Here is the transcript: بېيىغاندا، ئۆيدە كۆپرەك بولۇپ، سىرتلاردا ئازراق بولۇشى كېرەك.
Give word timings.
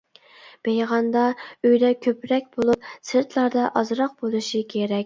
بېيىغاندا، 0.67 1.25
ئۆيدە 1.69 1.91
كۆپرەك 2.07 2.51
بولۇپ، 2.57 2.91
سىرتلاردا 3.13 3.71
ئازراق 3.83 4.21
بولۇشى 4.25 4.69
كېرەك. 4.77 4.99